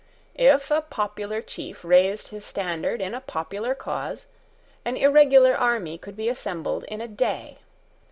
[0.33, 4.25] If a popular chief raised his standard in a popular cause,
[4.83, 7.59] an irregular army could be assembled in a day.